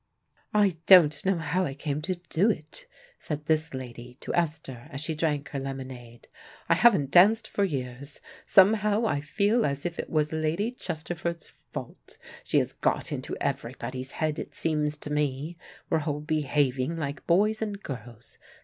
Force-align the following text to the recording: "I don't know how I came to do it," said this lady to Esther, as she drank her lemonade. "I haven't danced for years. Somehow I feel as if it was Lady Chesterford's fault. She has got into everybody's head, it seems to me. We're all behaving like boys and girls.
"I 0.55 0.77
don't 0.87 1.23
know 1.27 1.37
how 1.37 1.63
I 1.65 1.75
came 1.75 2.01
to 2.01 2.15
do 2.31 2.49
it," 2.49 2.87
said 3.19 3.45
this 3.45 3.71
lady 3.75 4.15
to 4.21 4.33
Esther, 4.33 4.89
as 4.89 4.99
she 5.01 5.13
drank 5.13 5.49
her 5.49 5.59
lemonade. 5.59 6.27
"I 6.67 6.73
haven't 6.73 7.11
danced 7.11 7.47
for 7.47 7.63
years. 7.63 8.19
Somehow 8.43 9.05
I 9.05 9.21
feel 9.21 9.63
as 9.63 9.85
if 9.85 9.99
it 9.99 10.09
was 10.09 10.33
Lady 10.33 10.71
Chesterford's 10.71 11.53
fault. 11.71 12.17
She 12.43 12.57
has 12.57 12.73
got 12.73 13.11
into 13.11 13.37
everybody's 13.39 14.13
head, 14.13 14.39
it 14.39 14.55
seems 14.55 14.97
to 14.97 15.11
me. 15.13 15.55
We're 15.87 16.01
all 16.05 16.21
behaving 16.21 16.97
like 16.97 17.27
boys 17.27 17.61
and 17.61 17.79
girls. 17.83 18.39